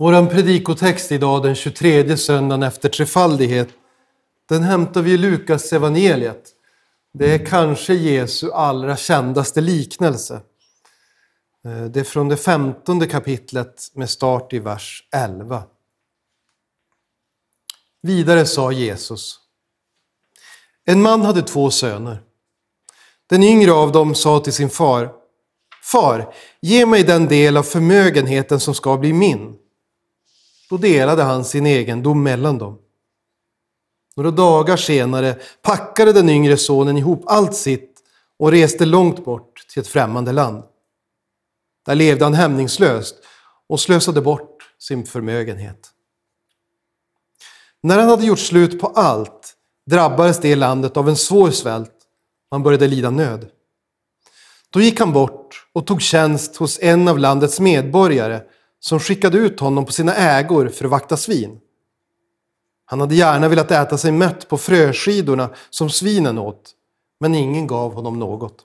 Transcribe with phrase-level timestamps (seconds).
[0.00, 3.68] Vår predikotext idag, den 23 söndagen efter trefaldighet,
[4.48, 6.50] den hämtar vi i Lukas evangeliet.
[7.12, 10.34] Det är kanske Jesu allra kändaste liknelse.
[11.64, 15.62] Eh, det är från det femtonde kapitlet med start i vers 11.
[18.02, 19.38] Vidare sa Jesus.
[20.84, 22.22] En man hade två söner.
[23.26, 25.12] Den yngre av dem sa till sin far.
[25.82, 29.59] Far, ge mig den del av förmögenheten som ska bli min.
[30.70, 32.78] Då delade han sin egendom mellan dem.
[34.16, 37.98] Några dagar senare packade den yngre sonen ihop allt sitt
[38.38, 40.64] och reste långt bort till ett främmande land.
[41.86, 43.14] Där levde han hämningslöst
[43.68, 45.90] och slösade bort sin förmögenhet.
[47.82, 49.54] När han hade gjort slut på allt
[49.86, 51.94] drabbades det landet av en svår svält
[52.50, 53.50] och han började lida nöd.
[54.70, 58.40] Då gick han bort och tog tjänst hos en av landets medborgare
[58.80, 61.60] som skickade ut honom på sina ägor för att vakta svin.
[62.84, 66.70] Han hade gärna velat äta sig mätt på fröskidorna som svinen åt,
[67.20, 68.56] men ingen gav honom något.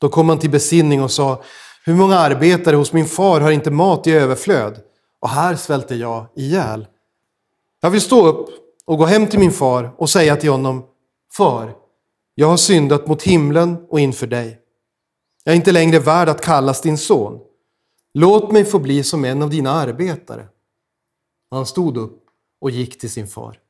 [0.00, 1.42] Då kom han till besinning och sa,
[1.84, 4.80] hur många arbetare hos min far har inte mat i överflöd?
[5.20, 6.86] Och här svälter jag ihjäl.
[7.80, 8.48] Jag vill stå upp
[8.84, 10.84] och gå hem till min far och säga till honom,
[11.32, 11.74] Far,
[12.34, 14.58] jag har syndat mot himlen och inför dig.
[15.44, 17.40] Jag är inte längre värd att kallas din son.
[18.20, 20.48] Låt mig få bli som en av dina arbetare.
[21.50, 22.24] Han stod upp
[22.60, 23.60] och gick till sin far.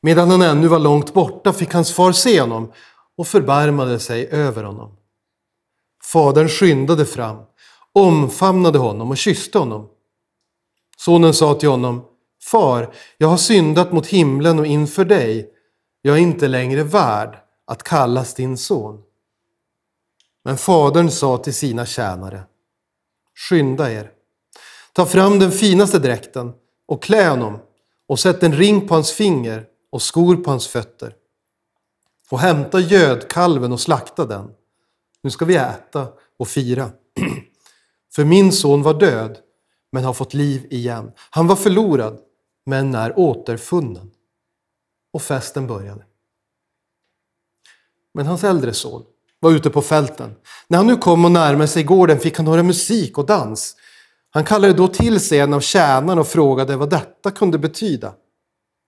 [0.00, 2.72] Medan han ännu var långt borta fick hans far se honom
[3.16, 4.96] och förbarmade sig över honom.
[6.04, 7.36] Fadern skyndade fram,
[7.92, 9.88] omfamnade honom och kysste honom.
[10.96, 12.04] Sonen sa till honom,
[12.42, 15.50] Far, jag har syndat mot himlen och inför dig.
[16.02, 19.02] Jag är inte längre värd att kallas din son.
[20.48, 22.42] Men fadern sa till sina tjänare,
[23.34, 24.10] skynda er,
[24.92, 26.52] ta fram den finaste dräkten
[26.86, 27.58] och klä honom
[28.06, 31.14] och sätt en ring på hans finger och skor på hans fötter.
[32.30, 34.50] Och hämta gödkalven och slakta den.
[35.22, 36.08] Nu ska vi äta
[36.38, 36.90] och fira.
[38.14, 39.38] För min son var död,
[39.92, 41.12] men har fått liv igen.
[41.30, 42.20] Han var förlorad,
[42.66, 44.10] men är återfunnen.
[45.12, 46.04] Och festen började.
[48.14, 49.04] Men hans äldre son
[49.40, 50.34] var ute på fälten.
[50.68, 53.76] När han nu kom och närmade sig gården fick han höra musik och dans.
[54.30, 58.14] Han kallade då till sig en av tjänarna och frågade vad detta kunde betyda.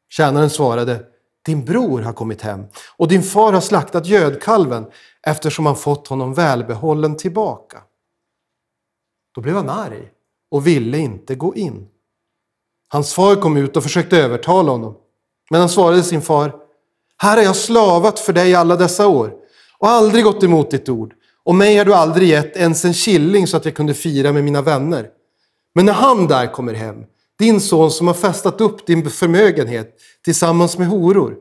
[0.09, 1.05] Tjänaren svarade,
[1.45, 2.65] din bror har kommit hem
[2.97, 4.87] och din far har slaktat gödkalven
[5.27, 7.83] eftersom han fått honom välbehållen tillbaka.
[9.35, 10.09] Då blev han arg
[10.51, 11.89] och ville inte gå in.
[12.89, 14.97] Hans far kom ut och försökte övertala honom.
[15.51, 16.55] Men han svarade sin far,
[17.17, 19.40] här har jag slavat för dig alla dessa år
[19.81, 21.15] och aldrig gått emot ditt ord.
[21.43, 24.45] Och mig har du aldrig gett ens en killing så att jag kunde fira med
[24.45, 25.11] mina vänner.
[25.75, 27.05] Men när han där kommer hem,
[27.39, 31.39] din son som har festat upp din förmögenhet tillsammans med horor,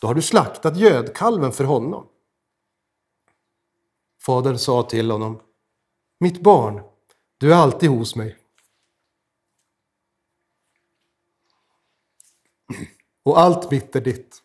[0.00, 2.06] då har du slaktat gödkalven för honom.
[4.22, 5.40] Fadern sa till honom,
[6.20, 6.80] mitt barn,
[7.38, 8.36] du är alltid hos mig.
[13.22, 14.41] Och allt mitt är ditt.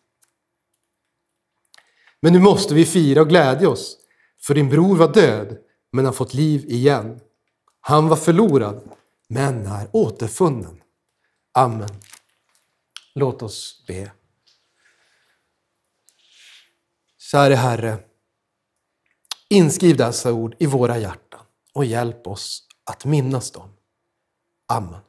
[2.20, 3.96] Men nu måste vi fira och glädja oss,
[4.40, 5.58] för din bror var död,
[5.92, 7.20] men har fått liv igen.
[7.80, 8.90] Han var förlorad,
[9.28, 10.82] men är återfunnen.
[11.52, 12.00] Amen.
[13.14, 14.12] Låt oss be.
[17.18, 17.98] Käre Herre,
[19.48, 21.40] inskriv dessa ord i våra hjärtan
[21.72, 23.70] och hjälp oss att minnas dem.
[24.66, 25.00] Amen.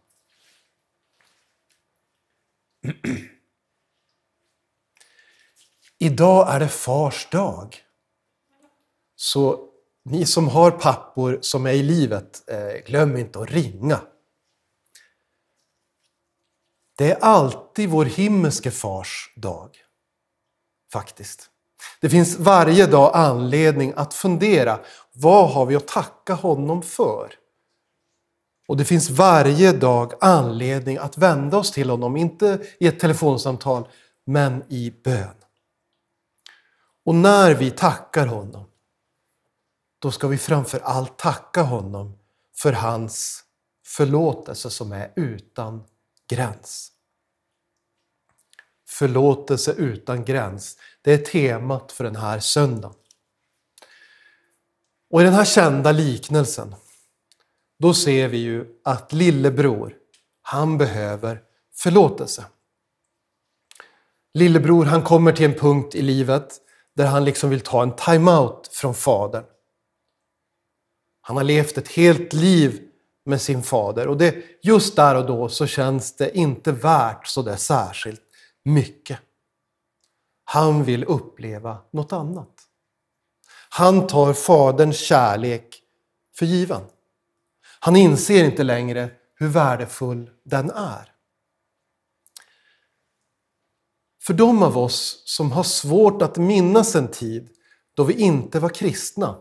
[5.99, 7.75] Idag är det fars dag.
[9.15, 9.69] Så
[10.05, 14.01] ni som har pappor som är i livet, eh, glöm inte att ringa.
[16.97, 19.77] Det är alltid vår himmelske fars dag.
[20.91, 21.49] Faktiskt.
[22.01, 24.79] Det finns varje dag anledning att fundera,
[25.13, 27.33] vad har vi att tacka honom för?
[28.67, 33.87] Och det finns varje dag anledning att vända oss till honom, inte i ett telefonsamtal,
[34.25, 35.38] men i bön.
[37.09, 38.65] Och när vi tackar honom,
[39.99, 42.17] då ska vi framför allt tacka honom
[42.55, 43.43] för hans
[43.85, 45.83] förlåtelse som är utan
[46.29, 46.91] gräns.
[48.89, 52.97] Förlåtelse utan gräns, det är temat för den här söndagen.
[55.09, 56.75] Och i den här kända liknelsen,
[57.79, 59.95] då ser vi ju att lillebror,
[60.41, 61.41] han behöver
[61.75, 62.45] förlåtelse.
[64.33, 66.65] Lillebror, han kommer till en punkt i livet
[66.99, 69.43] där han liksom vill ta en time-out från fadern.
[71.21, 72.81] Han har levt ett helt liv
[73.25, 74.07] med sin fader.
[74.07, 78.21] Och det, just där och då så känns det inte värt så där särskilt
[78.63, 79.19] mycket.
[80.43, 82.53] Han vill uppleva något annat.
[83.69, 85.81] Han tar faderns kärlek
[86.35, 86.81] för given.
[87.79, 91.08] Han inser inte längre hur värdefull den är.
[94.21, 97.49] För de av oss som har svårt att minnas en tid
[97.93, 99.35] då vi inte var kristna,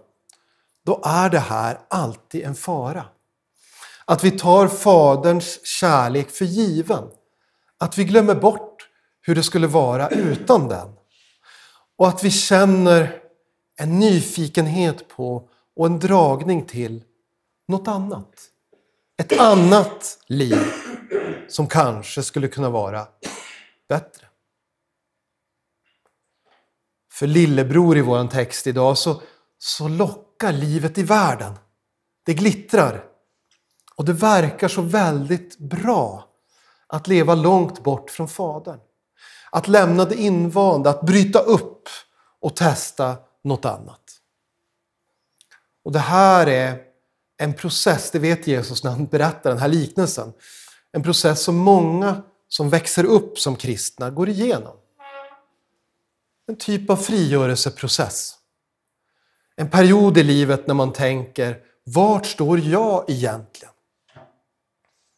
[0.84, 3.04] då är det här alltid en fara.
[4.04, 7.04] Att vi tar Faderns kärlek för given.
[7.78, 8.88] Att vi glömmer bort
[9.20, 10.88] hur det skulle vara utan den.
[11.96, 13.20] Och att vi känner
[13.76, 17.04] en nyfikenhet på och en dragning till
[17.68, 18.50] något annat.
[19.16, 20.66] Ett annat liv
[21.48, 23.06] som kanske skulle kunna vara
[23.88, 24.27] bättre.
[27.18, 29.22] För lillebror i vår text idag så,
[29.58, 31.54] så lockar livet i världen.
[32.24, 33.04] Det glittrar.
[33.94, 36.28] Och det verkar så väldigt bra
[36.86, 38.80] att leva långt bort från Fadern.
[39.50, 41.88] Att lämna det invanda, att bryta upp
[42.40, 44.02] och testa något annat.
[45.84, 46.78] Och det här är
[47.38, 50.32] en process, det vet Jesus när han berättar den här liknelsen.
[50.92, 54.77] En process som många som växer upp som kristna går igenom.
[56.48, 58.34] En typ av frigörelseprocess.
[59.56, 63.74] En period i livet när man tänker, vart står jag egentligen?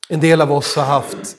[0.08, 1.36] En del av oss har haft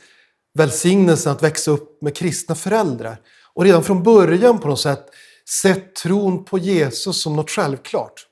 [0.53, 3.17] välsignelsen att växa upp med kristna föräldrar
[3.53, 5.09] och redan från början på något sätt
[5.61, 8.27] sett tron på Jesus som något självklart.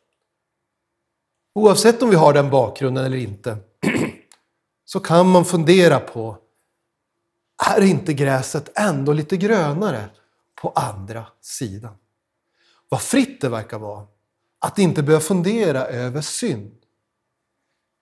[1.55, 3.57] Oavsett om vi har den bakgrunden eller inte
[4.85, 6.37] så kan man fundera på,
[7.67, 10.09] är inte gräset ändå lite grönare
[10.61, 11.95] på andra sidan?
[12.89, 14.07] Vad fritt det verkar vara
[14.59, 16.75] att inte behöva fundera över synd.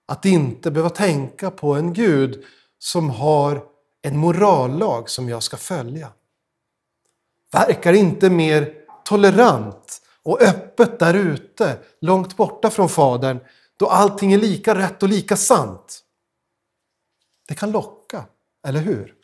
[0.06, 2.46] Att inte behöva tänka på en Gud
[2.80, 3.64] som har
[4.02, 6.12] en morallag som jag ska följa.
[7.52, 8.74] Verkar inte mer
[9.06, 13.40] tolerant och öppet där ute, långt borta från Fadern,
[13.78, 16.04] då allting är lika rätt och lika sant.
[17.48, 18.26] Det kan locka,
[18.68, 19.17] eller hur?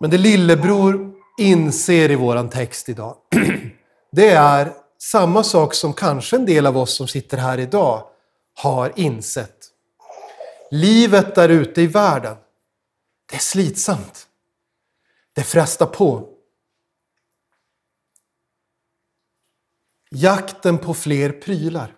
[0.00, 3.16] Men det lillebror inser i våran text idag,
[4.12, 8.08] det är samma sak som kanske en del av oss som sitter här idag
[8.54, 9.56] har insett.
[10.70, 12.36] Livet där ute i världen,
[13.30, 14.26] det är slitsamt.
[15.34, 16.28] Det frestar på.
[20.10, 21.96] Jakten på fler prylar.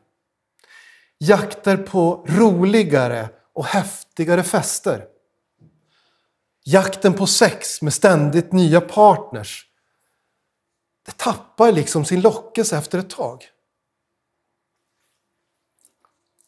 [1.19, 5.07] Jakter på roligare och häftigare fester.
[6.69, 9.67] Jakten på sex med ständigt nya partners
[11.07, 13.45] det tappar liksom sin lockelse efter ett tag.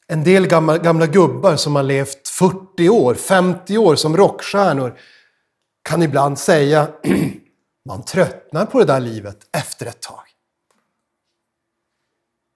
[0.06, 4.98] En del gamla, gamla gubbar som har levt 40 år, 50 år som rockstjärnor
[5.82, 6.92] kan ibland säga
[7.84, 10.22] man tröttnar på det där livet efter ett tag.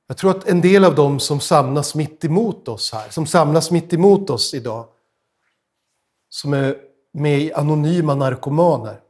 [0.06, 3.70] Jag tror att en del av dem som samlas mitt emot oss här, som samlas
[3.70, 4.88] mitt emot oss idag,
[6.28, 9.00] som är med i anonyma narkomaner,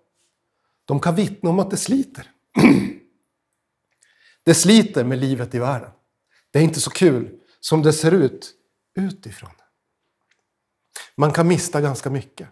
[0.84, 2.30] de kan vittna om att det sliter.
[4.44, 5.90] Det sliter med livet i världen.
[6.50, 8.54] Det är inte så kul som det ser ut
[8.94, 9.50] utifrån.
[11.16, 12.48] Man kan mista ganska mycket.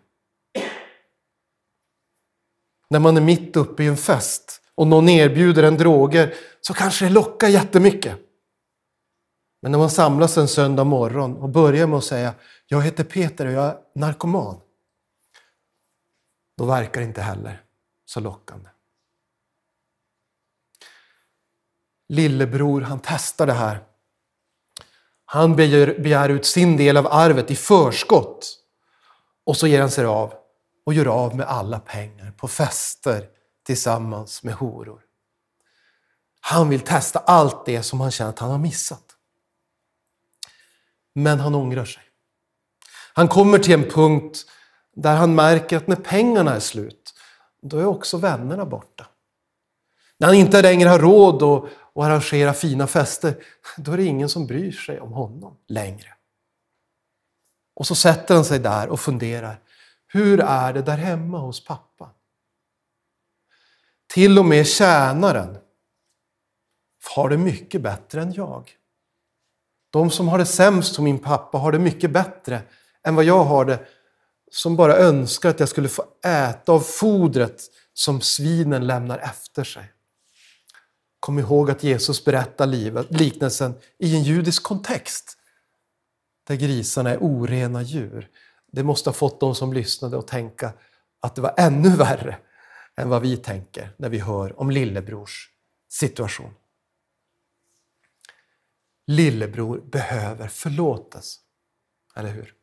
[2.91, 7.05] När man är mitt uppe i en fest och någon erbjuder en droger så kanske
[7.05, 8.17] det lockar jättemycket.
[9.63, 12.35] Men när man samlas en söndag morgon och börjar med att säga
[12.67, 14.61] jag heter Peter och jag är narkoman.
[16.61, 17.63] Då verkar det inte heller
[18.05, 18.69] så lockande.
[22.11, 23.85] lillebror, han testar det här.
[25.25, 28.57] Han begär, begär ut sin del av arvet i förskott.
[29.45, 30.35] Och så ger han sig av
[30.85, 33.29] och gör av med alla pengar på fester
[33.67, 35.01] tillsammans med horor.
[36.41, 39.17] Han vill testa allt det som han känner att han har missat.
[41.15, 42.03] Men han ångrar sig.
[43.15, 44.47] Han kommer till en punkt
[44.97, 47.15] där han märker att när pengarna är slut,
[47.63, 49.07] då är också vännerna borta.
[50.19, 53.45] När han inte längre har råd att, att arrangera fina fester,
[53.77, 56.15] då är det ingen som bryr sig om honom längre.
[57.75, 59.61] Och så sätter han sig där och funderar.
[60.07, 62.11] Hur är det där hemma hos pappa?
[64.13, 65.59] Till och med tjänaren
[67.15, 68.77] har det mycket bättre än jag.
[69.91, 72.63] De som har det sämst som min pappa har det mycket bättre
[73.03, 73.87] än vad jag har det
[74.51, 77.63] som bara önskar att jag skulle få äta av fodret
[77.95, 79.93] som svinen lämnar efter sig.
[81.21, 85.37] Kom ihåg att Jesus berättar livet, liknelsen i en judisk kontext.
[86.47, 88.31] där grisarna är orena djur.
[88.73, 90.73] Det måste ha fått de som lyssnade att tänka
[91.21, 92.39] att det var ännu värre
[92.97, 95.51] än vad vi tänker när vi hör om lillebrors
[95.89, 96.55] situation.
[99.07, 101.41] Lillebror behöver förlåtas,
[102.17, 102.60] eller hur?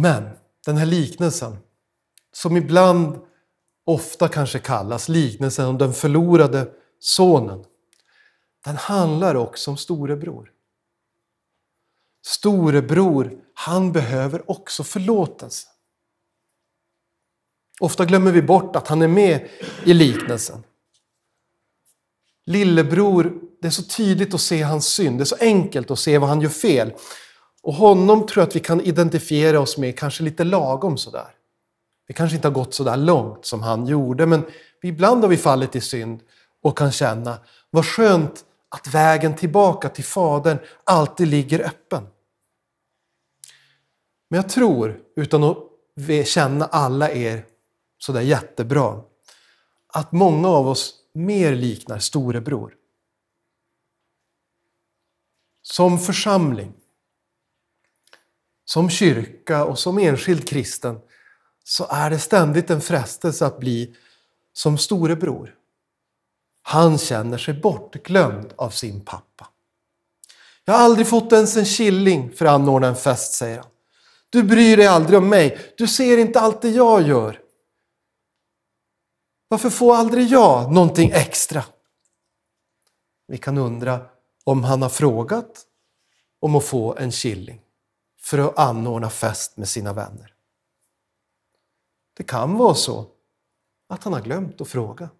[0.00, 0.28] Men
[0.66, 1.56] den här liknelsen,
[2.32, 3.20] som ibland
[3.84, 7.64] ofta kanske kallas liknelsen om den förlorade sonen,
[8.64, 10.52] den handlar också om storebror.
[12.26, 15.68] Storebror, han behöver också förlåtelse.
[17.80, 19.48] Ofta glömmer vi bort att han är med
[19.84, 20.64] i liknelsen.
[22.46, 26.18] Lillebror, det är så tydligt att se hans synd, det är så enkelt att se
[26.18, 26.92] vad han gör fel.
[27.68, 31.34] Och honom tror jag att vi kan identifiera oss med kanske lite lagom sådär.
[32.06, 34.46] Vi kanske inte har gått så där långt som han gjorde, men
[34.82, 36.20] ibland har vi fallit i synd
[36.62, 37.38] och kan känna
[37.70, 42.06] vad skönt att vägen tillbaka till Fadern alltid ligger öppen.
[44.30, 45.58] Men jag tror, utan att
[46.24, 47.46] känna alla er
[47.98, 49.00] sådär jättebra,
[49.88, 52.74] att många av oss mer liknar storebror.
[55.62, 56.72] Som församling,
[58.68, 61.00] som kyrka och som enskild kristen
[61.64, 63.96] så är det ständigt en frestelse att bli
[64.52, 65.54] som storebror.
[66.62, 69.48] Han känner sig bortglömd av sin pappa.
[70.64, 73.70] Jag har aldrig fått ens en killing för att anordna en fest, säger han.
[74.30, 75.58] Du bryr dig aldrig om mig.
[75.76, 77.40] Du ser inte allt det jag gör.
[79.48, 81.64] Varför får aldrig jag någonting extra?
[83.28, 84.00] Vi kan undra
[84.44, 85.64] om han har frågat
[86.40, 87.60] om att få en killing
[88.28, 90.34] för att anordna fest med sina vänner.
[92.16, 93.06] Det kan vara så
[93.88, 95.10] att han har glömt att fråga.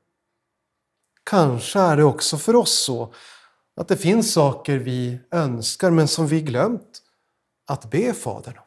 [1.24, 3.14] Kanske är det också för oss så
[3.76, 7.02] att det finns saker vi önskar men som vi glömt
[7.66, 8.64] att be Fadern om.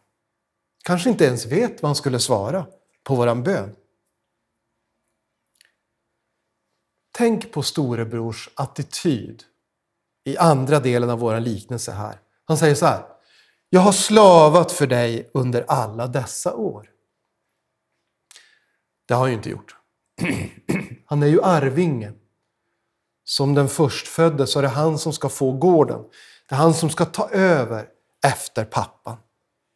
[0.84, 2.68] Kanske inte ens vet vad han skulle svara
[3.04, 3.76] på våran bön.
[7.12, 9.44] Tänk på storebrors attityd
[10.24, 12.20] i andra delen av vår liknelse här.
[12.46, 13.11] Han säger så här.
[13.74, 16.90] Jag har slavat för dig under alla dessa år.
[19.08, 19.76] Det har han ju inte gjort.
[21.06, 22.16] Han är ju arvingen.
[23.24, 26.02] Som den förstfödde så är det han som ska få gården.
[26.50, 27.88] Det är han som ska ta över
[28.26, 29.18] efter pappan.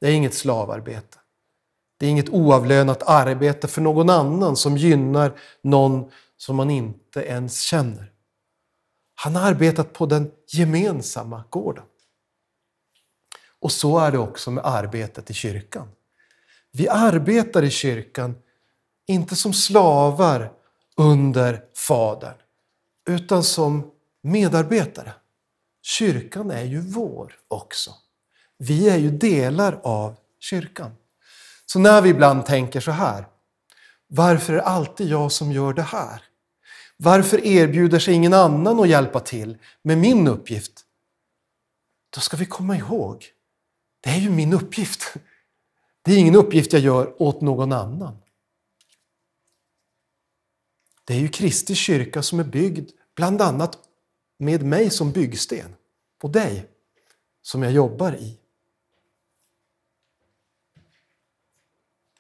[0.02, 1.18] Det är inget slavarbete.
[2.00, 7.62] Det är inget oavlönat arbete för någon annan som gynnar någon som man inte ens
[7.62, 8.12] känner.
[9.16, 11.84] Han har arbetat på den gemensamma gården.
[13.60, 15.88] Och så är det också med arbetet i kyrkan.
[16.72, 18.36] Vi arbetar i kyrkan
[19.08, 20.52] inte som slavar
[20.98, 22.36] under Fadern,
[23.10, 25.14] utan som medarbetare.
[25.82, 27.92] Kyrkan är ju vår också.
[28.58, 30.92] Vi är ju delar av kyrkan.
[31.66, 33.28] Så när vi ibland tänker så här,
[34.08, 36.24] varför är det alltid jag som gör det här?
[36.98, 40.82] Varför erbjuder sig ingen annan att hjälpa till med min uppgift?
[42.10, 43.26] Då ska vi komma ihåg,
[44.06, 45.14] det är ju min uppgift.
[46.02, 48.18] Det är ingen uppgift jag gör åt någon annan.
[51.06, 53.80] Det är ju Kristi kyrka som är byggd bland annat
[54.38, 55.76] med mig som byggsten
[56.24, 56.68] och dig
[57.42, 58.40] som jag jobbar i.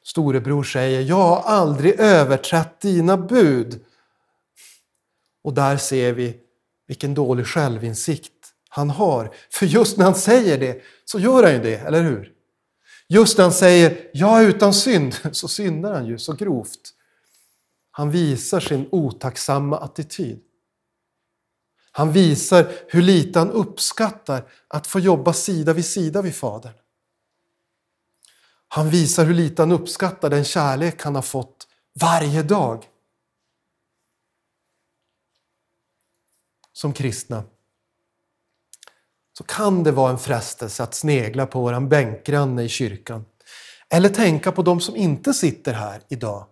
[0.04, 3.86] Storebror säger, jag har aldrig överträtt dina bud.
[5.42, 6.39] Och där ser vi
[6.88, 8.35] vilken dålig självinsikt
[8.75, 9.36] han har.
[9.50, 12.34] För just när han säger det så gör han ju det, eller hur?
[13.08, 16.94] Just när han säger jag är utan synd så syndar han ju så grovt.
[17.91, 20.41] Han visar sin otacksamma attityd.
[21.91, 26.74] Han visar hur lite han uppskattar att få jobba sida vid sida vid Fadern.
[28.67, 32.86] Han visar hur lite han uppskattar den kärlek han har fått varje dag.
[36.74, 37.44] Som kristna
[39.38, 43.25] så kan det vara en frestelse att snegla på våran bänkgranne i kyrkan.
[43.89, 46.46] Eller tänka på de som inte sitter här idag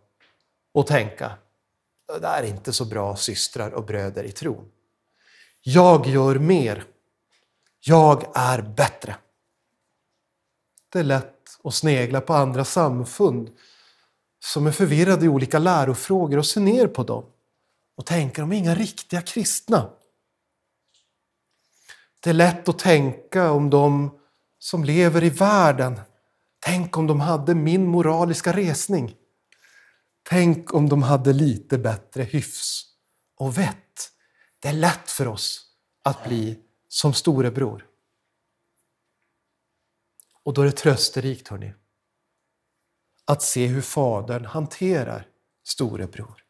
[0.74, 1.32] och tänka,
[2.22, 4.66] det är inte så bra systrar och bröder i tron.
[5.62, 6.84] Jag gör mer.
[7.80, 9.16] Jag är bättre.
[10.92, 13.50] Det är lätt att snegla på andra samfund
[14.40, 17.26] som är förvirrade i olika lärofrågor och se ner på dem
[17.98, 19.90] och tänka de är inga riktiga kristna.
[22.24, 24.20] Det är lätt att tänka om de
[24.60, 26.00] som lever i världen.
[26.60, 29.16] Tänk om de hade min moraliska resning.
[30.24, 32.86] Tänk om de hade lite bättre hyfs
[33.36, 34.12] och vett.
[34.60, 35.72] Det är lätt för oss
[36.04, 37.88] att bli som storebror.
[40.44, 41.74] Och då är det trösterikt, hörni,
[43.26, 45.28] att se hur fadern hanterar
[45.64, 46.44] storebror.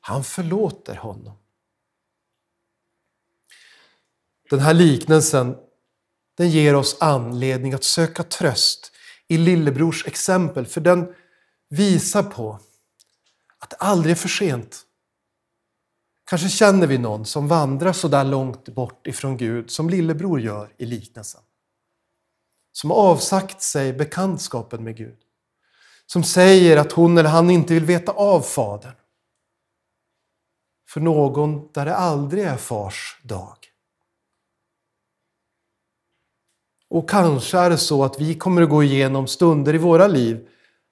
[0.00, 1.36] Han förlåter honom.
[4.50, 5.56] Den här liknelsen
[6.36, 8.92] den ger oss anledning att söka tröst
[9.28, 11.14] i lillebrors exempel, för den
[11.68, 12.58] visar på
[13.58, 14.82] att det aldrig är för sent.
[16.24, 20.74] Kanske känner vi någon som vandrar så där långt bort ifrån Gud som lillebror gör
[20.78, 21.40] i liknelsen.
[22.72, 25.18] Som har avsagt sig bekantskapen med Gud.
[26.06, 28.94] Som säger att hon eller han inte vill veta av Fadern.
[30.88, 33.69] För någon där det aldrig är fars dag.
[36.90, 40.48] Och kanske är det så att vi kommer att gå igenom stunder i våra liv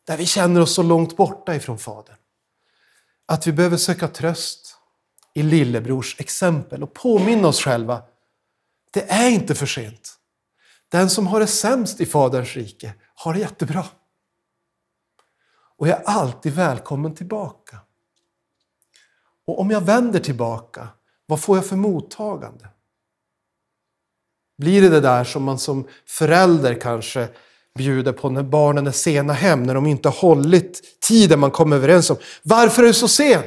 [0.07, 2.17] där vi känner oss så långt borta ifrån Fadern.
[3.27, 4.77] Att vi behöver söka tröst
[5.35, 8.03] i lillebrors exempel och påminna oss själva.
[8.93, 10.15] Det är inte för sent.
[10.89, 13.85] Den som har det sämst i Faderns rike har det jättebra.
[15.77, 17.79] Och jag är alltid välkommen tillbaka.
[19.47, 20.89] Och om jag vänder tillbaka,
[21.27, 22.69] vad får jag för mottagande?
[24.59, 27.29] Blir det det där som man som förälder kanske
[27.75, 31.73] bjuder på när barnen är sena hem, när de inte har hållit tiden man kom
[31.73, 32.17] överens om.
[32.43, 33.43] Varför är du så sen?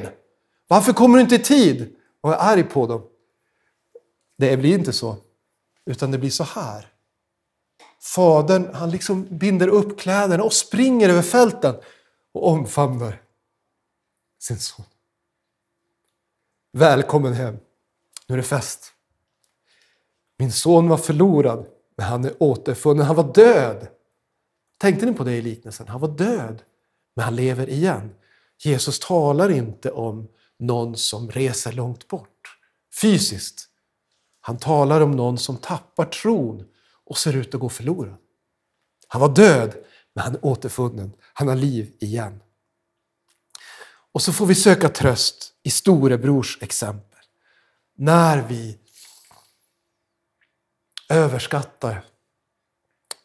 [0.68, 1.96] Varför kommer du inte i tid?
[2.20, 3.02] Och är arg på dem.
[4.38, 5.16] Det blir inte så,
[5.86, 6.86] utan det blir så här.
[8.00, 11.74] Fadern han liksom binder upp kläderna och springer över fälten
[12.34, 13.22] och omfamnar
[14.40, 14.86] sin son.
[16.72, 17.56] Välkommen hem.
[18.26, 18.91] Nu är det fest.
[20.42, 23.06] Min son var förlorad, men han är återfunnen.
[23.06, 23.88] Han var död.
[24.78, 25.88] Tänkte ni på det i liknelsen?
[25.88, 26.62] Han var död,
[27.16, 28.14] men han lever igen.
[28.64, 32.58] Jesus talar inte om någon som reser långt bort
[33.00, 33.68] fysiskt.
[34.40, 36.64] Han talar om någon som tappar tron
[37.04, 38.16] och ser ut att gå förlorad.
[39.08, 39.74] Han var död,
[40.14, 41.12] men han är återfunnen.
[41.32, 42.40] Han har liv igen.
[44.12, 47.20] Och så får vi söka tröst i storebrors exempel.
[47.96, 48.78] När vi
[51.12, 52.04] överskattar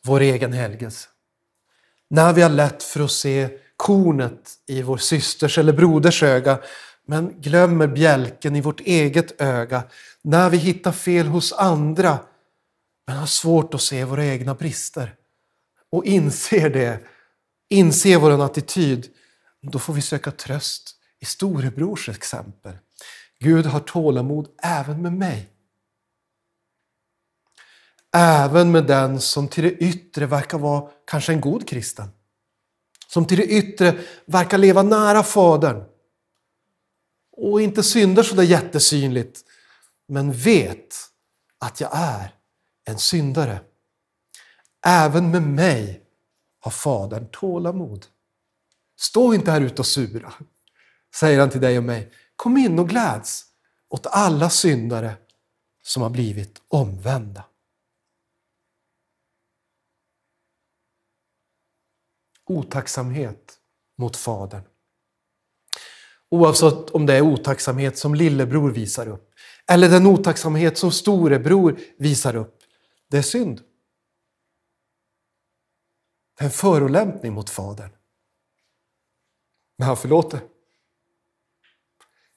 [0.04, 1.10] vår egen helgelse.
[2.10, 6.60] När vi har lätt för att se kornet i vår systers eller broders öga
[7.06, 9.84] men glömmer bjälken i vårt eget öga.
[10.21, 12.19] När vi hittar fel hos andra
[13.08, 15.15] men har svårt att se våra egna brister
[15.91, 17.00] och inser det,
[17.69, 19.08] inser vår attityd,
[19.62, 22.73] då får vi söka tröst i storebrors exempel.
[23.39, 25.50] Gud har tålamod även med mig.
[28.17, 32.10] Även med den som till det yttre verkar vara kanske en god kristen.
[33.08, 35.84] Som till det yttre verkar leva nära Fadern.
[37.32, 39.41] Och inte syndar så där jättesynligt,
[40.08, 40.95] men vet
[41.60, 42.34] att jag är
[42.86, 43.60] en syndare.
[44.86, 46.01] Även med mig
[46.60, 48.06] har Fadern tålamod.
[48.99, 50.34] Stå inte här ute och sura,
[51.15, 52.12] säger han till dig och mig.
[52.36, 53.45] Kom in och gläds
[53.89, 55.13] åt alla syndare
[55.84, 57.43] som har blivit omvända.
[62.47, 63.60] Otacksamhet
[63.97, 64.63] mot Fadern.
[66.29, 69.27] Oavsett om det är otacksamhet som lillebror visar upp
[69.67, 72.63] eller den otacksamhet som storebror visar upp.
[73.07, 73.62] Det är synd.
[76.38, 77.89] Det är en förolämpning mot Fadern.
[79.77, 80.39] Men han förlåter.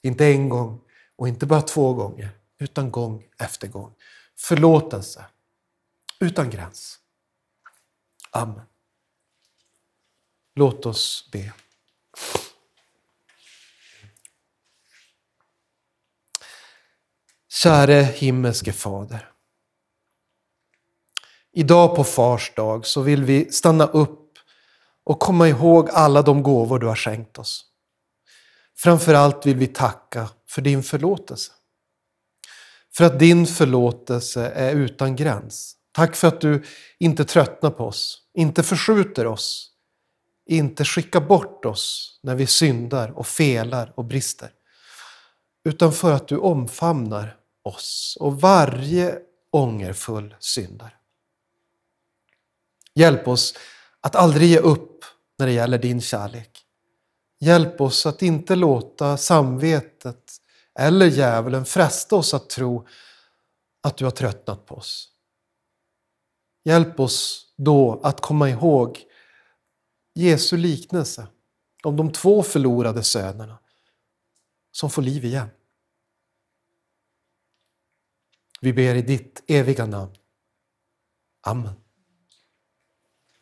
[0.01, 0.81] Inte en gång
[1.15, 3.95] och inte bara två gånger, utan gång efter gång.
[4.37, 5.25] Förlåtelse
[6.19, 6.99] utan gräns.
[8.31, 8.70] Amen.
[10.55, 11.53] Låt oss be.
[17.49, 19.31] Käre himmelske Fader.
[21.53, 24.37] Idag på Fars dag så vill vi stanna upp
[25.03, 27.65] och komma ihåg alla de gåvor du har skänkt oss.
[28.77, 31.51] Framförallt vill vi tacka för din förlåtelse.
[32.93, 35.75] För att din förlåtelse är utan gräns.
[35.91, 36.63] Tack för att du
[36.99, 39.70] inte tröttnar på oss, inte förskjuter oss,
[40.55, 44.51] inte skicka bort oss när vi syndar och felar och brister.
[45.63, 49.19] Utan för att du omfamnar oss och varje
[49.51, 50.93] ångerfull syndare.
[52.95, 53.53] Hjälp oss
[54.01, 55.05] att aldrig ge upp
[55.37, 56.65] när det gäller din kärlek.
[57.39, 60.37] Hjälp oss att inte låta samvetet
[60.79, 62.87] eller djävulen fresta oss att tro
[63.83, 65.07] att du har tröttnat på oss.
[66.63, 69.10] Hjälp oss då att komma ihåg
[70.13, 71.27] Jesu liknelse
[71.83, 73.59] om de två förlorade sönerna
[74.71, 75.49] som får liv igen.
[78.61, 80.15] Vi ber i ditt eviga namn.
[81.41, 81.73] Amen.